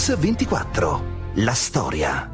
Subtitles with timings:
[0.00, 1.02] Mix 24.
[1.34, 2.32] La storia.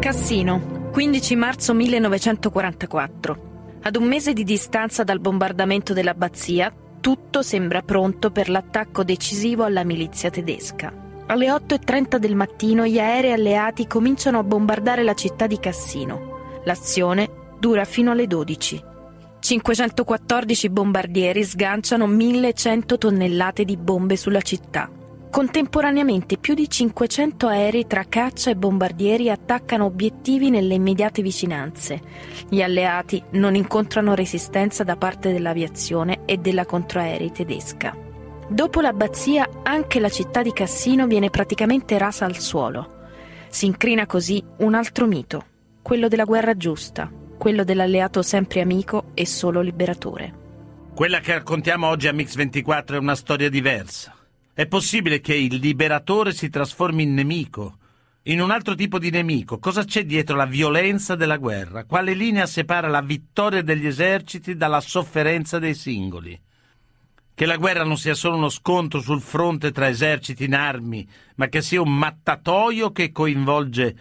[0.00, 3.36] Cassino, 15 marzo 1944.
[3.82, 9.84] Ad un mese di distanza dal bombardamento dell'abbazia, tutto sembra pronto per l'attacco decisivo alla
[9.84, 10.90] milizia tedesca.
[11.26, 16.60] Alle 8.30 del mattino gli aerei alleati cominciano a bombardare la città di Cassino.
[16.64, 17.28] L'azione
[17.60, 18.82] dura fino alle 12.
[19.46, 24.90] 514 bombardieri sganciano 1100 tonnellate di bombe sulla città.
[25.30, 32.00] Contemporaneamente più di 500 aerei tra caccia e bombardieri attaccano obiettivi nelle immediate vicinanze.
[32.48, 37.96] Gli alleati non incontrano resistenza da parte dell'aviazione e della controaerei tedesca.
[38.48, 43.04] Dopo l'abbazia anche la città di Cassino viene praticamente rasa al suolo.
[43.48, 45.44] Si incrina così un altro mito,
[45.82, 50.44] quello della guerra giusta, quello dell'alleato sempre amico e solo liberatore.
[50.94, 54.14] Quella che raccontiamo oggi a Mix24 è una storia diversa.
[54.54, 57.76] È possibile che il liberatore si trasformi in nemico,
[58.22, 59.58] in un altro tipo di nemico.
[59.58, 61.84] Cosa c'è dietro la violenza della guerra?
[61.84, 66.40] Quale linea separa la vittoria degli eserciti dalla sofferenza dei singoli?
[67.34, 71.48] Che la guerra non sia solo uno scontro sul fronte tra eserciti in armi, ma
[71.48, 73.96] che sia un mattatoio che coinvolge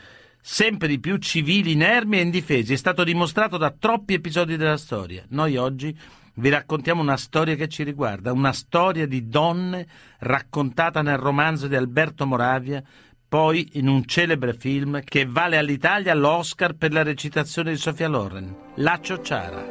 [0.47, 2.73] sempre di più civili inermi e indifesi.
[2.73, 5.23] È stato dimostrato da troppi episodi della storia.
[5.29, 5.97] Noi oggi
[6.35, 9.87] vi raccontiamo una storia che ci riguarda, una storia di donne
[10.19, 12.83] raccontata nel romanzo di Alberto Moravia,
[13.27, 18.55] poi in un celebre film che vale all'Italia l'Oscar per la recitazione di Sofia Loren,
[18.75, 19.65] La Ciociara.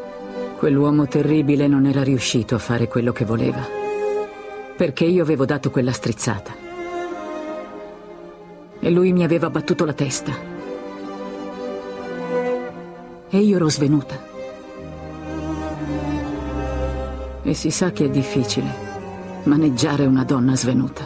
[0.59, 3.65] Quell'uomo terribile non era riuscito a fare quello che voleva,
[4.77, 6.53] perché io avevo dato quella strizzata.
[8.81, 10.54] E lui mi aveva battuto la testa
[13.35, 14.17] e io ero svenuta.
[17.43, 21.03] E si sa che è difficile maneggiare una donna svenuta.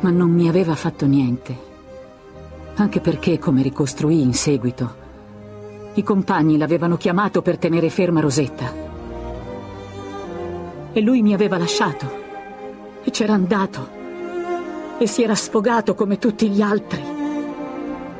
[0.00, 1.56] Ma non mi aveva fatto niente,
[2.74, 5.02] anche perché, come ricostruì in seguito,
[5.94, 8.70] i compagni l'avevano chiamato per tenere ferma Rosetta.
[10.92, 12.22] E lui mi aveva lasciato
[13.02, 13.88] e c'era andato
[14.98, 17.02] e si era sfogato come tutti gli altri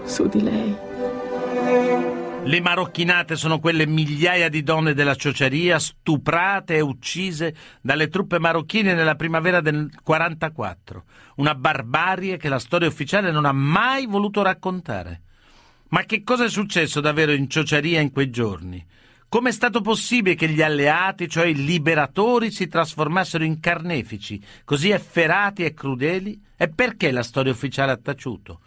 [0.04, 0.84] su di lei.
[2.47, 8.93] Le marocchinate sono quelle migliaia di donne della ciociaria stuprate e uccise dalle truppe marocchine
[8.93, 11.05] nella primavera del 44.
[11.37, 15.23] Una barbarie che la storia ufficiale non ha mai voluto raccontare.
[15.89, 18.84] Ma che cosa è successo davvero in ciociaria in quei giorni?
[19.27, 24.91] Come è stato possibile che gli alleati, cioè i liberatori, si trasformassero in carnefici, così
[24.91, 26.41] efferati e crudeli?
[26.57, 28.61] E perché la storia ufficiale ha taciuto?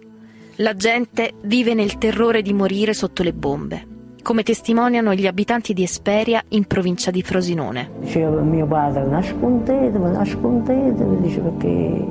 [0.57, 3.87] La gente vive nel terrore di morire sotto le bombe,
[4.23, 7.91] come testimoniano gli abitanti di Esperia in provincia di Frosinone.
[8.01, 12.07] Diceva mio padre, nascondetevi, nascondetevi, dice perché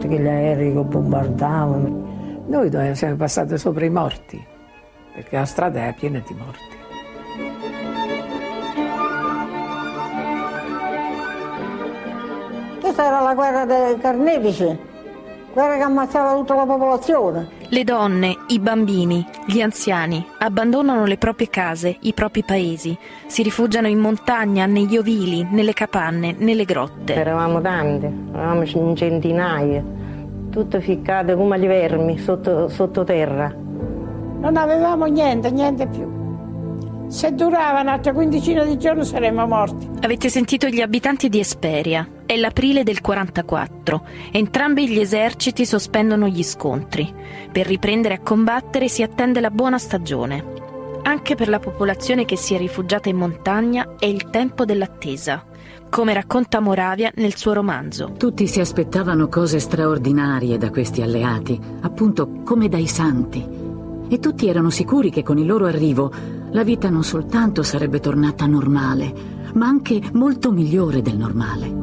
[0.00, 2.08] tutti gli aerei che bombardavano.
[2.46, 4.42] Noi siamo passati sopra i morti,
[5.14, 6.78] perché la strada è piena di morti.
[12.80, 14.88] Questa era la guerra dei carnefici
[15.52, 17.48] guerra che ammazzava tutta la popolazione.
[17.68, 22.96] Le donne, i bambini, gli anziani abbandonano le proprie case, i propri paesi,
[23.26, 27.14] si rifugiano in montagna, negli ovili, nelle capanne, nelle grotte.
[27.14, 29.84] Eravamo tante, eravamo in centinaia,
[30.50, 33.54] tutte ficcate come gli vermi sotto, sottoterra.
[34.40, 36.18] Non avevamo niente, niente più.
[37.08, 39.88] Se durava un'altra quindicina di giorni saremmo morti.
[40.02, 42.08] Avete sentito gli abitanti di Esperia.
[42.24, 44.06] È l'aprile del 44.
[44.30, 47.12] Entrambi gli eserciti sospendono gli scontri.
[47.50, 50.58] Per riprendere a combattere si attende la buona stagione.
[51.02, 55.44] Anche per la popolazione che si è rifugiata in montagna è il tempo dell'attesa,
[55.90, 58.12] come racconta Moravia nel suo romanzo.
[58.16, 63.46] Tutti si aspettavano cose straordinarie da questi alleati, appunto come dai santi.
[64.08, 66.10] E tutti erano sicuri che con il loro arrivo
[66.52, 69.12] la vita non soltanto sarebbe tornata normale,
[69.54, 71.78] ma anche molto migliore del normale.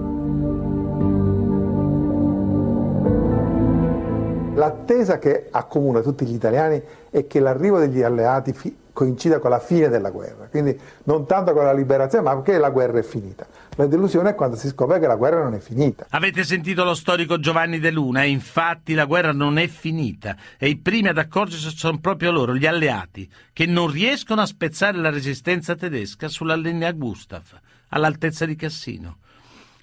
[4.56, 6.82] L'attesa che accomuna tutti gli italiani
[7.12, 8.54] è che l'arrivo degli alleati
[8.98, 12.72] coincida con la fine della guerra, quindi non tanto con la liberazione, ma che la
[12.72, 13.46] guerra è finita.
[13.76, 16.08] La delusione è quando si scopre che la guerra non è finita.
[16.10, 20.70] Avete sentito lo storico Giovanni De Luna e infatti la guerra non è finita e
[20.70, 25.12] i primi ad accorgersi sono proprio loro, gli alleati, che non riescono a spezzare la
[25.12, 27.44] resistenza tedesca sulla linea Gustav,
[27.90, 29.18] all'altezza di Cassino.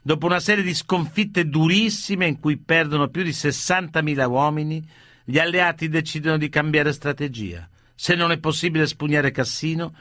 [0.02, 4.84] Dopo una serie di sconfitte durissime in cui perdono più di 60.000 uomini,
[5.22, 7.68] gli alleati decidono di cambiare strategia.
[7.94, 9.92] Se non è possibile spugnare Cassino,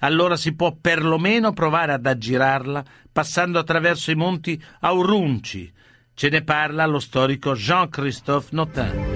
[0.00, 5.72] allora si può perlomeno provare ad aggirarla passando attraverso i monti Aurunci.
[6.12, 9.08] Ce ne parla lo storico Jean-Christophe Notin.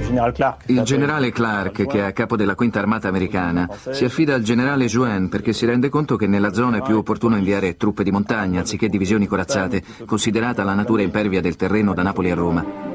[0.67, 4.87] Il generale Clark, che è a capo della quinta armata americana, si affida al generale
[4.87, 8.61] Jouen perché si rende conto che nella zona è più opportuno inviare truppe di montagna
[8.61, 12.94] anziché divisioni corazzate, considerata la natura impervia del terreno da Napoli a Roma.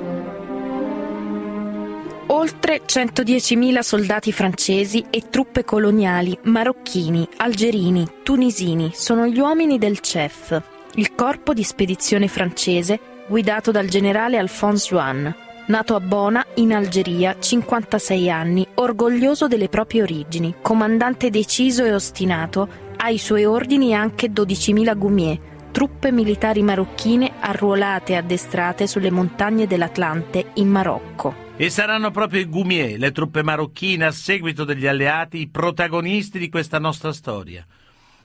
[2.39, 10.61] Oltre 110.000 soldati francesi e truppe coloniali, marocchini, algerini, tunisini sono gli uomini del CEF,
[10.93, 12.97] il corpo di spedizione francese
[13.27, 15.35] guidato dal generale Alphonse Juan,
[15.67, 22.69] nato a Bona, in Algeria, 56 anni, orgoglioso delle proprie origini, comandante deciso e ostinato,
[22.95, 25.37] ai suoi ordini anche 12.000 gumier,
[25.71, 31.47] truppe militari marocchine arruolate e addestrate sulle montagne dell'Atlante in Marocco.
[31.55, 36.49] E saranno proprio i Gumier, le truppe marocchine a seguito degli alleati, i protagonisti di
[36.49, 37.65] questa nostra storia.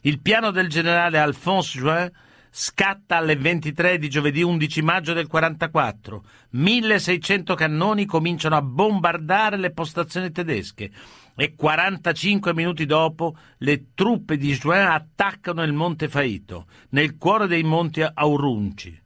[0.02, 2.12] Il piano del generale Alphonse Juin
[2.56, 6.24] scatta alle 23 di giovedì 11 maggio del 44.
[6.50, 10.88] 1600 cannoni cominciano a bombardare le postazioni tedesche
[11.34, 17.64] e 45 minuti dopo le truppe di Juin attaccano il Monte Faito, nel cuore dei
[17.64, 19.02] monti Aurunci.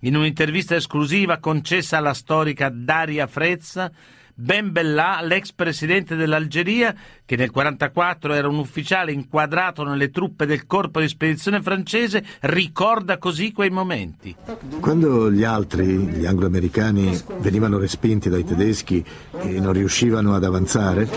[0.00, 3.92] In un'intervista esclusiva concessa alla storica Daria Frezza,
[4.34, 6.92] Ben Bella, l'ex presidente dell'Algeria,
[7.24, 13.18] che nel 1944 era un ufficiale inquadrato nelle truppe del corpo di spedizione francese, ricorda
[13.18, 14.34] così quei momenti.
[14.80, 19.04] Quando gli altri, gli angloamericani, venivano respinti dai tedeschi
[19.40, 21.08] e non riuscivano ad avanzare,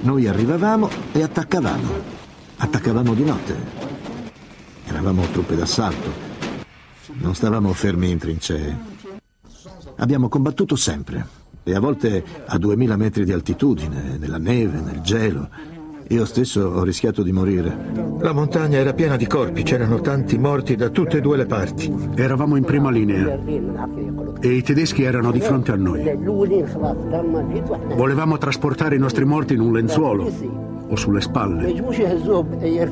[0.00, 2.22] noi arrivavamo e attaccavamo.
[2.56, 3.56] Attaccavamo di notte.
[4.86, 6.34] Eravamo truppe d'assalto
[7.14, 8.92] non stavamo fermi in trincee.
[9.96, 11.26] Abbiamo combattuto sempre,
[11.64, 15.48] e a volte a 2000 metri di altitudine, nella neve, nel gelo.
[16.08, 17.74] Io stesso ho rischiato di morire.
[18.20, 21.92] La montagna era piena di corpi, c'erano tanti morti da tutte e due le parti.
[22.14, 23.38] Eravamo in prima linea
[24.38, 26.02] e i tedeschi erano di fronte a noi.
[27.96, 31.72] Volevamo trasportare i nostri morti in un lenzuolo o sulle spalle,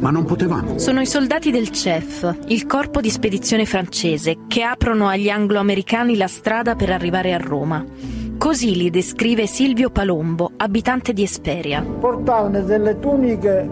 [0.01, 0.79] ma non potevamo.
[0.79, 6.29] Sono i soldati del CEF, il corpo di spedizione francese, che aprono agli anglo-americani la
[6.29, 7.85] strada per arrivare a Roma.
[8.39, 11.83] Così li descrive Silvio Palombo, abitante di Esperia.
[11.83, 13.69] Portavano delle tuniche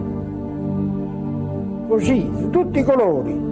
[1.87, 3.49] così, di tutti i colori.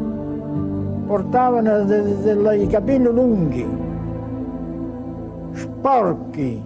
[1.05, 3.67] Portavano dei capelli lunghi,
[5.53, 6.63] sporchi,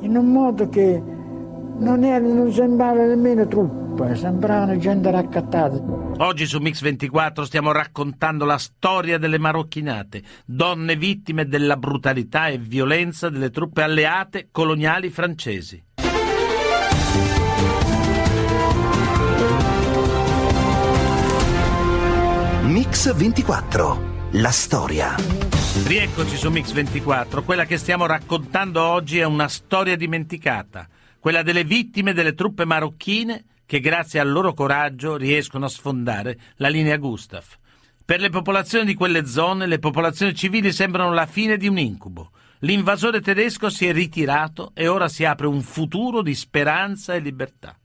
[0.00, 1.02] in un modo che
[1.78, 5.99] non, era, non sembrava nemmeno truppe, sembravano gente raccattata.
[6.22, 12.58] Oggi su Mix 24 stiamo raccontando la storia delle marocchinate, donne vittime della brutalità e
[12.58, 15.82] violenza delle truppe alleate coloniali francesi.
[22.64, 25.14] Mix 24, la storia.
[25.86, 30.86] Rieccoci su Mix 24, quella che stiamo raccontando oggi è una storia dimenticata
[31.20, 36.66] quella delle vittime delle truppe marocchine che grazie al loro coraggio riescono a sfondare la
[36.66, 37.44] linea Gustav.
[38.04, 42.32] Per le popolazioni di quelle zone, le popolazioni civili sembrano la fine di un incubo.
[42.62, 47.78] L'invasore tedesco si è ritirato e ora si apre un futuro di speranza e libertà.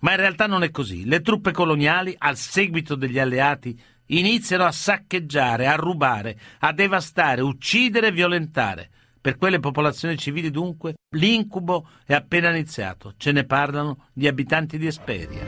[0.00, 1.06] Ma in realtà non è così.
[1.06, 3.74] Le truppe coloniali, al seguito degli alleati,
[4.08, 8.90] iniziano a saccheggiare, a rubare, a devastare, uccidere e violentare.
[9.26, 14.86] Per quelle popolazioni civili dunque l'incubo è appena iniziato, ce ne parlano gli abitanti di
[14.86, 15.40] Esperia.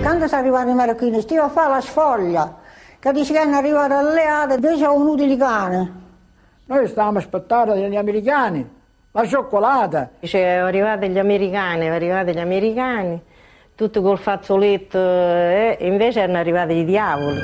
[0.00, 2.56] Quando sono arrivati i marocchini, stiamo a fare la sfoglia,
[2.98, 5.92] che dice che hanno arrivato alleate, invece sono venuti i cani.
[6.64, 8.66] Noi stavamo aspettando gli americani,
[9.10, 10.10] la cioccolata.
[10.20, 13.20] Dice, arrivati gli americani, arrivati gli americani,
[13.74, 17.40] tutto col fazzoletto, eh, e invece erano arrivati i diavoli.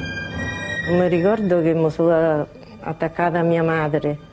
[0.93, 2.47] Mi ricordo che mi sono
[2.81, 4.33] attaccata a mia madre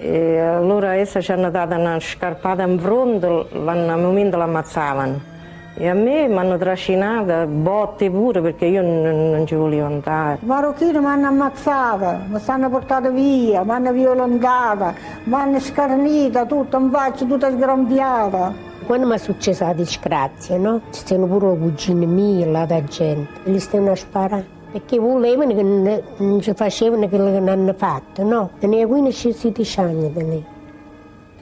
[0.00, 5.36] e allora essa ci hanno dato una scarpata in fronte, al momento l'ammazzavano.
[5.80, 10.38] E a me mi hanno trascinata, botte pure perché io non, non ci volevo andare.
[10.42, 16.46] I marocchini mi hanno ammazzata, mi stanno portata via, mi hanno violentata, mi hanno scarnita
[16.46, 18.52] tutto, in faccia tutta sgrampiata.
[18.86, 20.80] Quando mi è successa la disgrazia, no?
[20.90, 24.57] Ci stanno pure le cugine mie, là da gente, li stanno a sparare.
[24.70, 28.50] Perché volevano che non, ci facevano quello che non hanno fatto, no?
[28.58, 30.44] Tenia 15-16 anni da lì.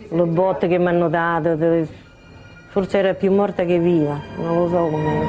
[0.09, 1.59] Le botte che mi hanno dato,
[2.69, 5.27] forse era più morta che viva, non lo so com'era.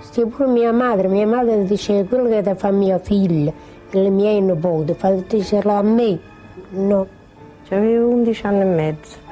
[0.00, 3.52] Sì, pure mia madre, mia madre diceva quello che fa mia figlia,
[3.90, 6.18] le mie nipoti, fatelo a me.
[6.70, 7.06] No.
[7.70, 9.27] Avevo 11 anni e mezzo.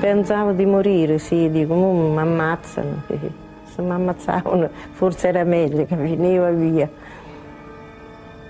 [0.00, 3.02] Pensavo di morire, sì, dico, mi ammazzano.
[3.64, 6.88] Se mi ammazzavano forse era meglio che veniva via.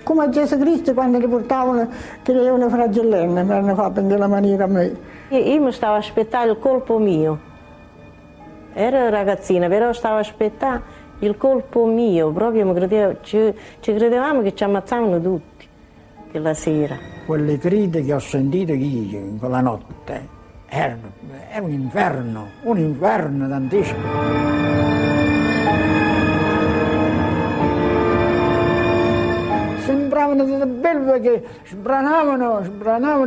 [0.03, 1.89] Come a Gesù Cristo quando li portavano,
[2.21, 4.95] che le una fragellenne, mi hanno fatto in quella maniera a me.
[5.29, 7.39] Io, mi stavo aspettando il colpo mio.
[8.73, 10.83] Ero ragazzina, però stavo aspettando
[11.19, 15.67] il colpo mio, proprio credevo, ci, ci credevamo che ci ammazzavano tutti
[16.29, 16.95] quella sera.
[17.25, 20.37] Quelle grida che ho sentito io in quella notte
[20.69, 21.11] erano,
[21.49, 23.95] era un inferno, un inferno dantesco.
[29.83, 33.25] Sembravano delle belve che sbranavano, sbranavano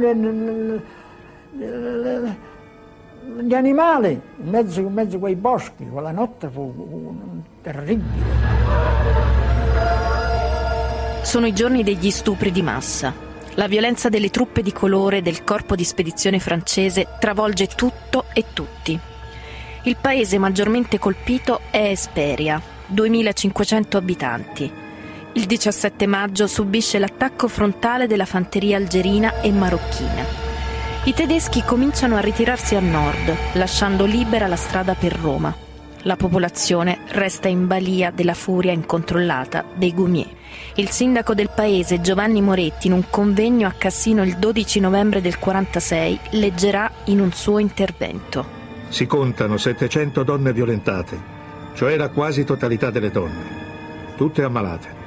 [3.40, 5.88] gli animali in mezzo, in mezzo a quei boschi.
[5.88, 7.12] Quella notte fu
[7.62, 8.40] terribile.
[11.22, 13.30] Sono i giorni degli stupri di massa.
[13.56, 18.98] La violenza delle truppe di colore del corpo di spedizione francese travolge tutto e tutti.
[19.82, 24.72] Il paese maggiormente colpito è Esperia, 2500 abitanti.
[25.34, 30.24] Il 17 maggio subisce l'attacco frontale della fanteria algerina e marocchina.
[31.04, 35.71] I tedeschi cominciano a ritirarsi a nord, lasciando libera la strada per Roma.
[36.04, 40.26] La popolazione resta in balia della furia incontrollata dei Gumier.
[40.74, 45.38] Il sindaco del paese, Giovanni Moretti, in un convegno a Cassino il 12 novembre del
[45.38, 48.44] 46, leggerà in un suo intervento.
[48.88, 51.20] Si contano 700 donne violentate,
[51.74, 55.00] cioè la quasi totalità delle donne, tutte ammalate.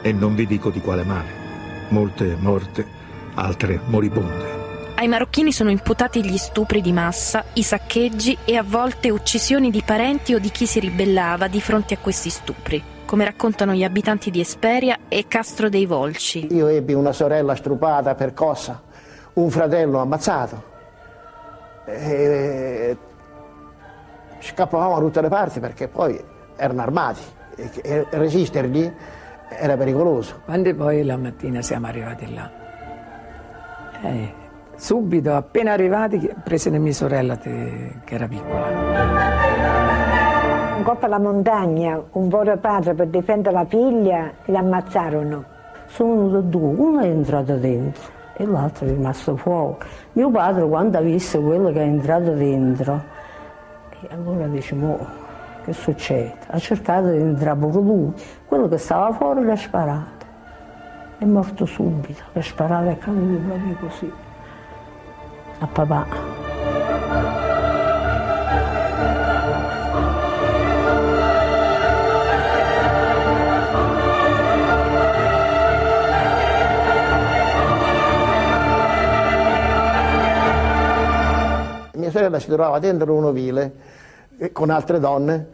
[0.00, 1.40] E non vi dico di quale male.
[1.88, 2.86] Molte morte,
[3.34, 4.51] altre moribonde.
[5.02, 9.82] Ai marocchini sono imputati gli stupri di massa, i saccheggi e a volte uccisioni di
[9.84, 14.30] parenti o di chi si ribellava di fronte a questi stupri, come raccontano gli abitanti
[14.30, 16.54] di Esperia e Castro dei Volci.
[16.54, 18.80] Io ebbi una sorella strupata, percossa,
[19.32, 20.62] un fratello ammazzato.
[21.84, 22.96] E
[24.38, 26.16] scappavamo da tutte le parti perché poi
[26.54, 27.22] erano armati
[27.56, 28.88] e resistergli
[29.48, 30.42] era pericoloso.
[30.44, 32.50] Quando poi la mattina siamo arrivati là,
[34.02, 34.41] eh,
[34.82, 38.66] subito, appena arrivati, presero mia sorella te, che era piccola.
[40.76, 45.44] Un colpo alla montagna, un povero padre per difendere la figlia, li ammazzarono.
[45.86, 48.02] Sono venuti due, uno è entrato dentro
[48.34, 49.76] e l'altro è rimasto fuori.
[50.14, 53.00] Mio padre quando ha visto quello che è entrato dentro,
[54.10, 54.98] allora dice, mo,
[55.64, 56.34] che succede?
[56.48, 58.12] Ha cercato di entrare pure lui,
[58.46, 60.26] quello che stava fuori l'ha sparato.
[61.18, 64.12] È morto subito, l'ha sparato e è caduto proprio così,
[65.62, 66.06] a papà.
[81.94, 83.72] Mia sorella si trovava dentro un ovile
[84.50, 85.46] con altre donne,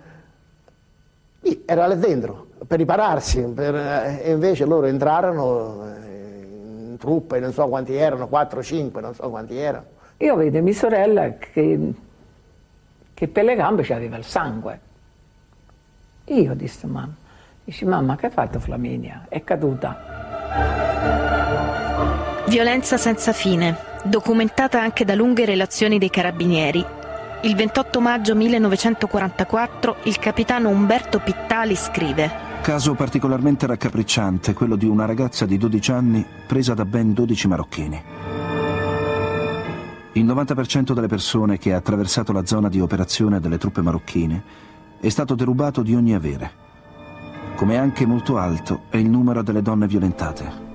[1.40, 7.68] lì era là dentro per ripararsi, per, e invece loro entrarono in truppe, non so
[7.68, 9.96] quanti erano, 4 5, non so quanti erano.
[10.20, 11.92] Io vedo mia sorella che,
[13.14, 14.80] che per le gambe c'aveva il sangue.
[16.24, 17.14] Io dissi mamma,
[17.64, 19.26] dice mamma che hai fatto Flaminia?
[19.28, 20.16] È caduta.
[22.48, 26.84] Violenza senza fine, documentata anche da lunghe relazioni dei carabinieri.
[27.42, 35.06] Il 28 maggio 1944 il capitano Umberto Pittali scrive Caso particolarmente raccapricciante, quello di una
[35.06, 38.02] ragazza di 12 anni presa da ben 12 marocchini.
[40.12, 44.42] Il 90% delle persone che ha attraversato la zona di operazione delle truppe marocchine
[45.00, 46.50] è stato derubato di ogni avere,
[47.54, 50.66] come anche molto alto è il numero delle donne violentate.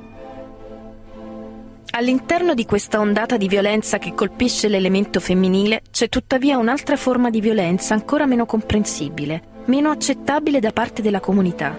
[1.96, 7.40] All'interno di questa ondata di violenza che colpisce l'elemento femminile c'è tuttavia un'altra forma di
[7.40, 11.78] violenza ancora meno comprensibile, meno accettabile da parte della comunità.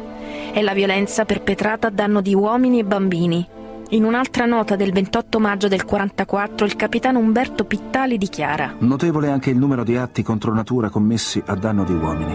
[0.52, 3.48] È la violenza perpetrata a danno di uomini e bambini.
[3.94, 9.50] In un'altra nota del 28 maggio del 44 il capitano Umberto Pittali dichiara Notevole anche
[9.50, 12.34] il numero di atti contro natura commessi a danno di uomini.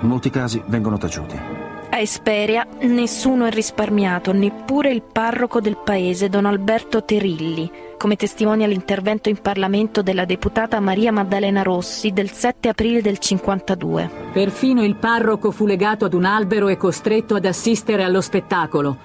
[0.00, 1.63] Molti casi vengono taciuti.
[1.94, 8.66] A Esperia nessuno è risparmiato, neppure il parroco del paese, don Alberto Terilli, come testimonia
[8.66, 14.10] l'intervento in Parlamento della deputata Maria Maddalena Rossi del 7 aprile del 52.
[14.32, 18.96] Perfino il parroco fu legato ad un albero e costretto ad assistere allo spettacolo.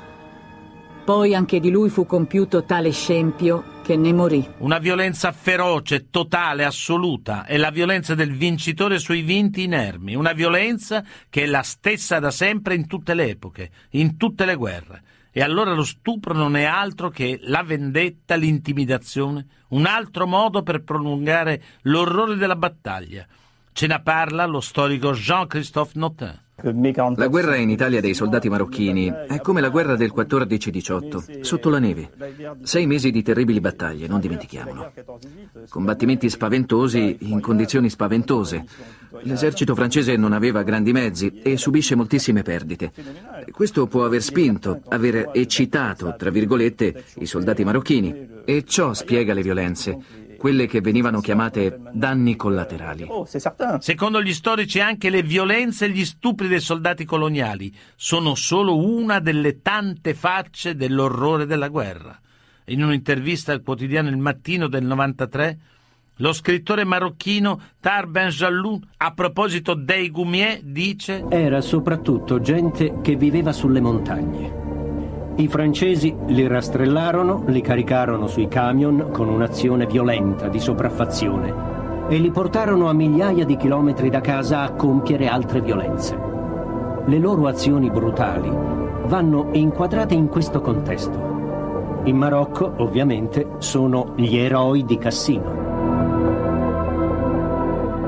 [1.05, 4.47] Poi anche di lui fu compiuto tale scempio che ne morì.
[4.59, 11.03] Una violenza feroce, totale, assoluta, è la violenza del vincitore sui vinti inermi, una violenza
[11.27, 15.01] che è la stessa da sempre in tutte le epoche, in tutte le guerre.
[15.31, 20.83] E allora lo stupro non è altro che la vendetta, l'intimidazione, un altro modo per
[20.83, 23.25] prolungare l'orrore della battaglia.
[23.71, 26.39] Ce ne parla lo storico Jean-Christophe Notin.
[27.15, 31.79] La guerra in Italia dei soldati marocchini è come la guerra del 14-18, sotto la
[31.79, 32.11] neve.
[32.63, 34.91] Sei mesi di terribili battaglie, non dimentichiamolo.
[35.69, 38.65] Combattimenti spaventosi in condizioni spaventose.
[39.21, 42.91] L'esercito francese non aveva grandi mezzi e subisce moltissime perdite.
[43.51, 48.37] Questo può aver spinto, aver eccitato, tra virgolette, i soldati marocchini.
[48.43, 53.07] E ciò spiega le violenze quelle che venivano chiamate danni collaterali.
[53.79, 59.19] Secondo gli storici anche le violenze e gli stupri dei soldati coloniali sono solo una
[59.19, 62.17] delle tante facce dell'orrore della guerra.
[62.67, 65.59] In un'intervista al quotidiano Il Mattino del 93,
[66.17, 73.15] lo scrittore marocchino Tar Ben Jalloun, a proposito dei Gumier, dice Era soprattutto gente che
[73.15, 74.58] viveva sulle montagne.
[75.39, 82.29] I francesi li rastrellarono, li caricarono sui camion con un'azione violenta di sopraffazione e li
[82.29, 86.19] portarono a migliaia di chilometri da casa a compiere altre violenze.
[87.05, 88.51] Le loro azioni brutali
[89.05, 92.01] vanno inquadrate in questo contesto.
[92.03, 95.67] In Marocco, ovviamente, sono gli eroi di Cassino.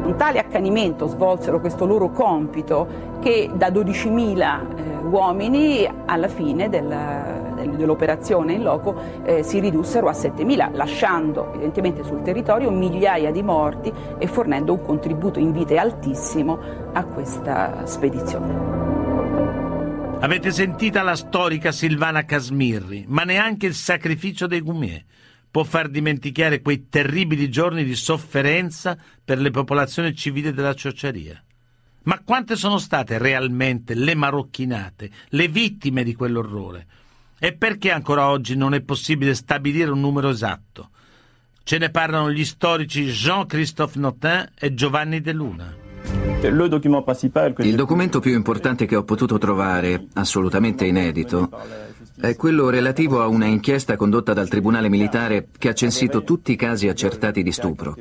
[0.03, 2.85] Con tale accanimento svolsero questo loro compito
[3.21, 10.07] che da 12.000 eh, uomini alla fine del, del, dell'operazione in loco eh, si ridussero
[10.07, 15.77] a 7.000, lasciando evidentemente sul territorio migliaia di morti e fornendo un contributo in vite
[15.77, 16.59] altissimo
[16.93, 18.79] a questa spedizione.
[20.19, 25.03] Avete sentita la storica Silvana Casmirri, ma neanche il sacrificio dei Gumier
[25.51, 31.43] può far dimenticare quei terribili giorni di sofferenza per le popolazioni civili della ciociaria.
[32.03, 36.87] Ma quante sono state realmente le marocchinate, le vittime di quell'orrore?
[37.39, 40.89] E perché ancora oggi non è possibile stabilire un numero esatto?
[41.63, 45.75] Ce ne parlano gli storici Jean-Christophe Notin e Giovanni De Luna.
[46.43, 51.49] Il documento più importante che ho potuto trovare, assolutamente inedito,
[52.21, 56.55] è quello relativo a una inchiesta condotta dal Tribunale Militare che ha censito tutti i
[56.55, 57.95] casi accertati di stupro,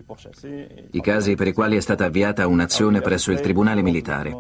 [0.91, 4.37] i casi per i quali è stata avviata un'azione presso il Tribunale Militare.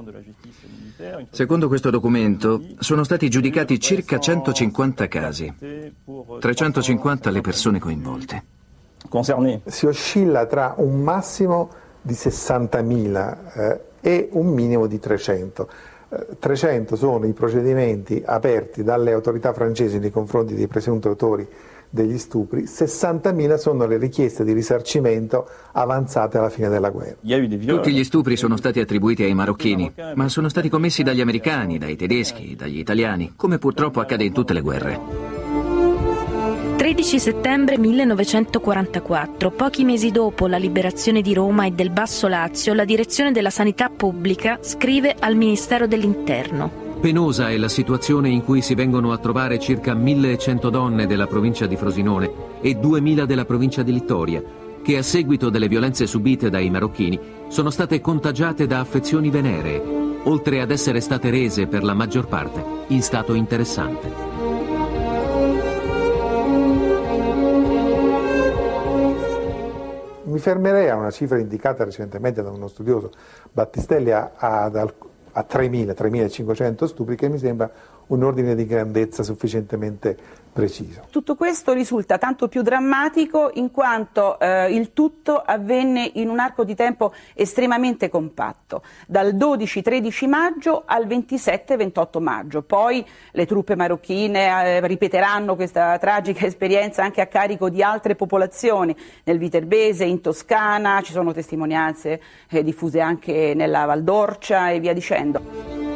[1.31, 5.53] Secondo questo documento sono stati giudicati circa 150 casi,
[6.39, 8.45] 350 le persone coinvolte.
[9.65, 11.71] Si oscilla tra un massimo
[12.03, 15.69] di 60.000 eh, e un minimo di 300.
[16.39, 21.47] 300 sono i procedimenti aperti dalle autorità francesi nei confronti dei presunti autori
[21.93, 27.17] degli stupri, 60.000 sono le richieste di risarcimento avanzate alla fine della guerra.
[27.21, 31.97] Tutti gli stupri sono stati attribuiti ai marocchini, ma sono stati commessi dagli americani, dai
[31.97, 35.40] tedeschi, dagli italiani, come purtroppo accade in tutte le guerre.
[36.81, 42.87] 13 settembre 1944, pochi mesi dopo la liberazione di Roma e del Basso Lazio, la
[42.87, 46.97] direzione della sanità pubblica scrive al Ministero dell'Interno.
[46.99, 51.67] Penosa è la situazione in cui si vengono a trovare circa 1100 donne della provincia
[51.67, 52.31] di Frosinone
[52.63, 54.43] e 2000 della provincia di Littoria,
[54.83, 59.83] che a seguito delle violenze subite dai marocchini sono state contagiate da affezioni veneree,
[60.23, 64.30] oltre ad essere state rese per la maggior parte in stato interessante.
[70.31, 73.11] Mi fermerei a una cifra indicata recentemente da uno studioso,
[73.51, 77.69] Battistelli, a, a, a 3.000, 3.500 stupri, che mi sembra
[78.07, 80.17] un ordine di grandezza sufficientemente
[80.53, 81.07] preciso.
[81.11, 86.65] Tutto questo risulta tanto più drammatico in quanto eh, il tutto avvenne in un arco
[86.65, 92.63] di tempo estremamente compatto, dal 12-13 maggio al 27-28 maggio.
[92.63, 98.97] Poi le truppe marocchine eh, ripeteranno questa tragica esperienza anche a carico di altre popolazioni,
[99.25, 105.90] nel Viterbese, in Toscana, ci sono testimonianze eh, diffuse anche nella Valdorcia e via dicendo.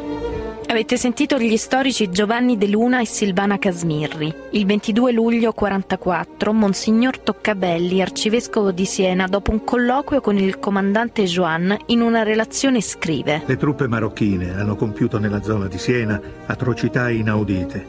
[0.75, 4.33] Avete sentito gli storici Giovanni De Luna e Silvana Casmirri.
[4.51, 11.23] Il 22 luglio 44, Monsignor Toccabelli, arcivescovo di Siena, dopo un colloquio con il comandante
[11.23, 17.09] Joan, in una relazione scrive: Le truppe marocchine hanno compiuto nella zona di Siena atrocità
[17.09, 17.85] inaudite.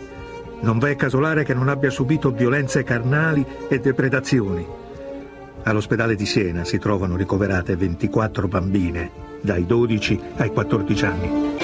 [0.60, 4.64] Non v'è casolare che non abbia subito violenze carnali e depredazioni.
[5.64, 11.55] All'ospedale di Siena si trovano ricoverate 24 bambine, dai 12 ai 14 anni.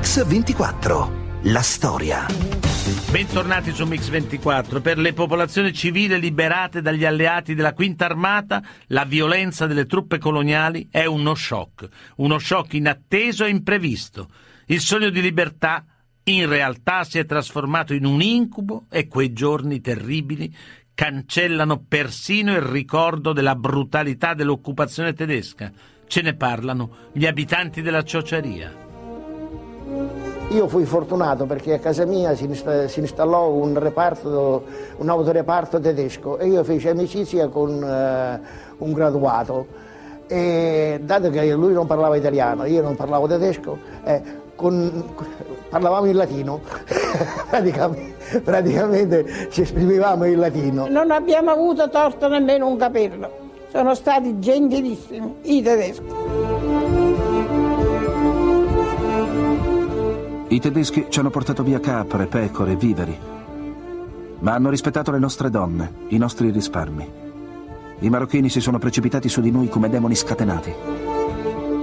[0.00, 1.12] Mix 24.
[1.42, 2.26] La storia.
[3.10, 4.80] Bentornati su Mix 24.
[4.80, 10.88] Per le popolazioni civili liberate dagli alleati della Quinta Armata, la violenza delle truppe coloniali
[10.90, 11.86] è uno shock,
[12.16, 14.30] uno shock inatteso e imprevisto.
[14.68, 15.84] Il sogno di libertà
[16.24, 20.52] in realtà si è trasformato in un incubo e quei giorni terribili
[20.94, 25.70] cancellano persino il ricordo della brutalità dell'occupazione tedesca.
[26.06, 28.88] Ce ne parlano gli abitanti della ciociaria.
[30.50, 34.64] Io fui fortunato perché a casa mia si, insta- si installò un, reparto,
[34.96, 38.40] un autoreparto tedesco e io feci amicizia con eh,
[38.78, 39.66] un graduato
[40.26, 44.22] e dato che lui non parlava italiano, io non parlavo tedesco, eh,
[44.56, 45.14] con,
[45.68, 46.60] parlavamo in latino,
[47.48, 50.88] praticamente, praticamente ci esprimevamo in latino.
[50.88, 53.30] Non abbiamo avuto torto nemmeno un capello,
[53.70, 56.49] sono stati gentilissimi i tedeschi.
[60.52, 63.16] I tedeschi ci hanno portato via capre, pecore, viveri,
[64.40, 67.08] ma hanno rispettato le nostre donne, i nostri risparmi.
[68.00, 70.74] I marocchini si sono precipitati su di noi come demoni scatenati.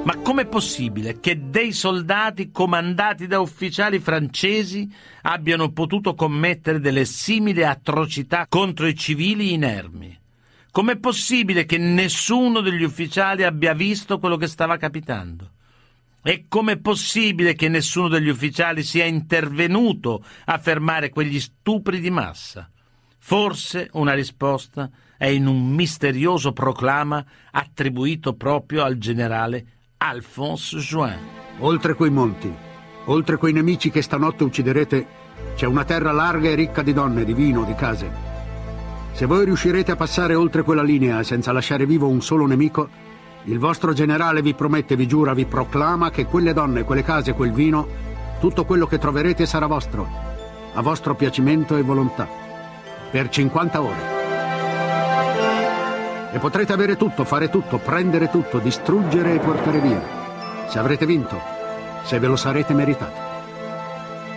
[0.04, 7.64] Ma com'è possibile che dei soldati comandati da ufficiali francesi abbiano potuto commettere delle simili
[7.64, 10.14] atrocità contro i civili inermi?
[10.72, 15.52] Com'è possibile che nessuno degli ufficiali abbia visto quello che stava capitando?
[16.28, 22.70] E com'è possibile che nessuno degli ufficiali sia intervenuto a fermare quegli stupri di massa?
[23.18, 29.66] Forse una risposta è in un misterioso proclama attribuito proprio al generale
[30.00, 31.18] Alphonse Juin.
[31.60, 32.54] Oltre quei monti,
[33.06, 35.08] oltre quei nemici che stanotte ucciderete,
[35.56, 38.12] c'è una terra larga e ricca di donne, di vino, di case.
[39.14, 43.07] Se voi riuscirete a passare oltre quella linea senza lasciare vivo un solo nemico,
[43.48, 47.54] il vostro generale vi promette, vi giura, vi proclama che quelle donne, quelle case, quel
[47.54, 47.88] vino,
[48.42, 50.06] tutto quello che troverete sarà vostro,
[50.74, 52.28] a vostro piacimento e volontà,
[53.10, 54.16] per 50 ore.
[56.34, 60.02] E potrete avere tutto, fare tutto, prendere tutto, distruggere e portare via,
[60.68, 61.40] se avrete vinto,
[62.04, 63.26] se ve lo sarete meritato.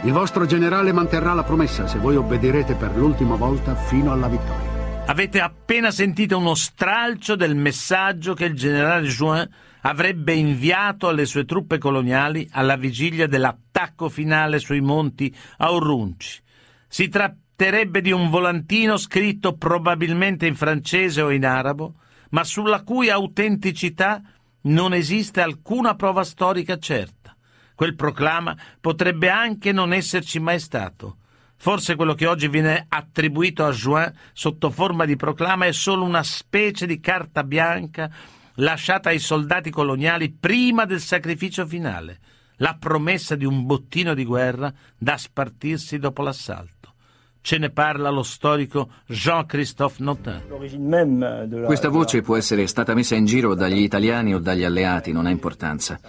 [0.03, 4.69] Il vostro generale manterrà la promessa se voi obbedirete per l'ultima volta fino alla vittoria.
[5.11, 9.44] Avete appena sentito uno stralcio del messaggio che il generale Juin
[9.81, 16.40] avrebbe inviato alle sue truppe coloniali alla vigilia dell'attacco finale sui monti Aurunci.
[16.87, 21.94] Si tratterebbe di un volantino scritto probabilmente in francese o in arabo,
[22.31, 24.23] ma sulla cui autenticità
[24.62, 27.35] non esiste alcuna prova storica certa.
[27.75, 31.16] Quel proclama potrebbe anche non esserci mai stato.
[31.62, 36.23] Forse quello che oggi viene attribuito a Juin sotto forma di proclama è solo una
[36.23, 38.11] specie di carta bianca
[38.55, 42.18] lasciata ai soldati coloniali prima del sacrificio finale,
[42.57, 46.94] la promessa di un bottino di guerra da spartirsi dopo l'assalto.
[47.42, 51.64] Ce ne parla lo storico Jean-Christophe Notin.
[51.66, 55.31] Questa voce può essere stata messa in giro dagli italiani o dagli alleati, non ha
[55.31, 56.01] importanza.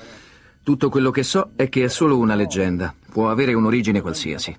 [0.63, 4.55] Tutto quello che so è che è solo una leggenda, può avere un'origine qualsiasi.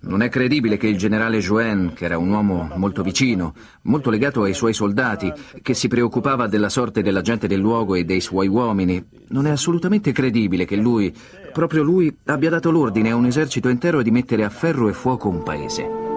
[0.00, 4.42] Non è credibile che il generale Jouen, che era un uomo molto vicino, molto legato
[4.42, 8.46] ai suoi soldati, che si preoccupava della sorte della gente del luogo e dei suoi
[8.46, 11.12] uomini, non è assolutamente credibile che lui,
[11.52, 15.28] proprio lui, abbia dato l'ordine a un esercito intero di mettere a ferro e fuoco
[15.28, 16.07] un paese.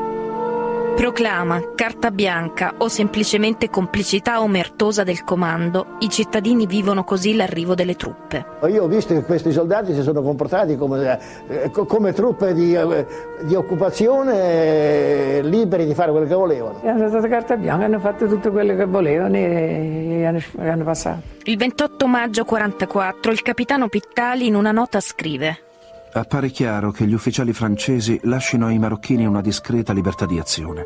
[0.96, 7.96] Proclama, carta bianca o semplicemente complicità omertosa del comando, i cittadini vivono così l'arrivo delle
[7.96, 8.46] truppe.
[8.68, 13.06] Io ho visto che questi soldati si sono comportati come, eh, come truppe di, eh,
[13.42, 16.82] di, occupazione eh, liberi di fare quello che volevano.
[16.84, 21.22] Hanno dato carta bianca, hanno fatto tutto quello che volevano e hanno, hanno passato.
[21.44, 25.70] Il 28 maggio 1944 il capitano Pittali in una nota scrive
[26.14, 30.84] Appare chiaro che gli ufficiali francesi lasciano ai marocchini una discreta libertà di azione.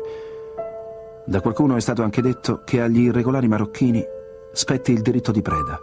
[1.26, 4.04] Da qualcuno è stato anche detto che agli irregolari marocchini
[4.52, 5.80] spetti il diritto di preda.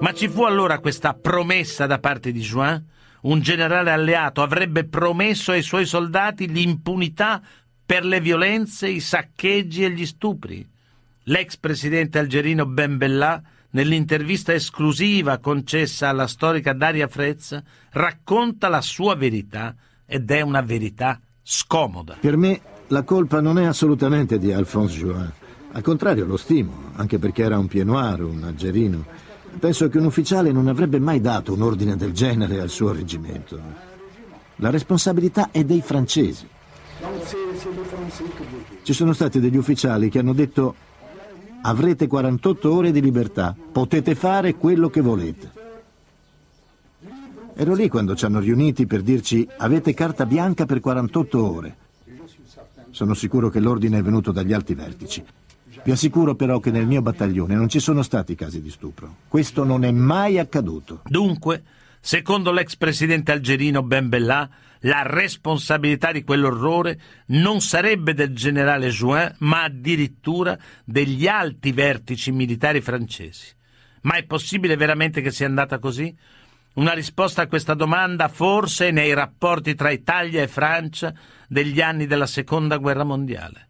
[0.00, 2.84] Ma ci fu allora questa promessa da parte di Juin?
[3.22, 7.40] Un generale alleato avrebbe promesso ai suoi soldati l'impunità
[7.84, 10.68] per le violenze, i saccheggi e gli stupri?
[11.24, 19.14] L'ex presidente algerino Ben Bella, nell'intervista esclusiva concessa alla storica Daria Frezza, racconta la sua
[19.14, 19.74] verità
[20.06, 22.16] ed è una verità scomoda.
[22.20, 25.32] Per me la colpa non è assolutamente di Alphonse Juin.
[25.72, 29.04] Al contrario, lo stimo, anche perché era un pienoir, un algerino.
[29.58, 33.60] Penso che un ufficiale non avrebbe mai dato un ordine del genere al suo reggimento.
[34.56, 36.48] La responsabilità è dei francesi.
[38.82, 40.74] Ci sono stati degli ufficiali che hanno detto
[41.62, 45.52] avrete 48 ore di libertà, potete fare quello che volete.
[47.54, 51.76] Ero lì quando ci hanno riuniti per dirci avete carta bianca per 48 ore.
[52.90, 55.24] Sono sicuro che l'ordine è venuto dagli alti vertici.
[55.82, 59.16] Vi assicuro però che nel mio battaglione non ci sono stati casi di stupro.
[59.28, 61.00] Questo non è mai accaduto.
[61.04, 61.62] Dunque,
[62.00, 64.48] secondo l'ex presidente algerino Ben Bella,
[64.82, 72.80] la responsabilità di quell'orrore non sarebbe del generale Juin, ma addirittura degli alti vertici militari
[72.80, 73.54] francesi.
[74.02, 76.14] Ma è possibile veramente che sia andata così?
[76.74, 81.12] Una risposta a questa domanda forse nei rapporti tra Italia e Francia
[81.48, 83.66] degli anni della Seconda Guerra Mondiale.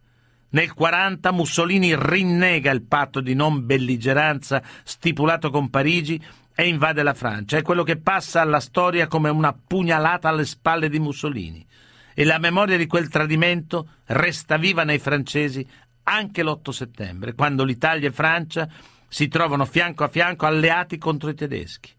[0.50, 6.22] Nel 40 Mussolini rinnega il patto di non belligeranza stipulato con Parigi
[6.60, 7.56] e invade la Francia.
[7.56, 11.64] È quello che passa alla storia come una pugnalata alle spalle di Mussolini.
[12.12, 15.64] E la memoria di quel tradimento resta viva nei francesi
[16.02, 18.68] anche l'8 settembre, quando l'Italia e Francia
[19.06, 21.92] si trovano fianco a fianco alleati contro i tedeschi.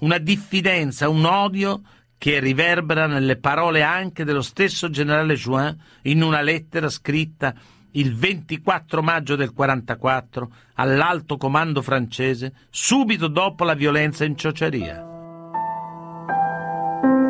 [0.00, 1.80] Una diffidenza, un odio
[2.18, 7.54] che riverbera nelle parole anche dello stesso generale Juin in una lettera scritta
[7.96, 15.14] il 24 maggio del 44 all'alto comando francese subito dopo la violenza in Ciociaria.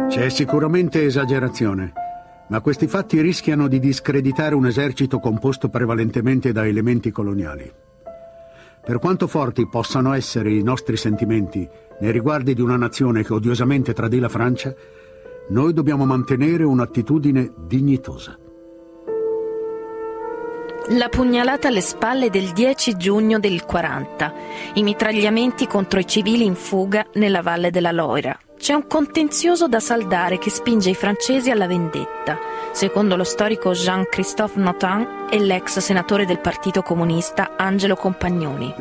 [0.09, 1.93] C'è sicuramente esagerazione,
[2.49, 7.73] ma questi fatti rischiano di discreditare un esercito composto prevalentemente da elementi coloniali.
[8.85, 11.69] Per quanto forti possano essere i nostri sentimenti
[12.01, 14.73] nei riguardi di una nazione che odiosamente tradì la Francia,
[15.49, 18.39] noi dobbiamo mantenere un'attitudine dignitosa.
[20.91, 24.33] La pugnalata alle spalle del 10 giugno del 40.
[24.75, 28.39] I mitragliamenti contro i civili in fuga nella valle della Loira.
[28.57, 32.39] C'è un contenzioso da saldare che spinge i francesi alla vendetta,
[32.77, 38.75] secondo lo storico Jean-Christophe Notin e l'ex senatore del Partito Comunista Angelo Compagnoni.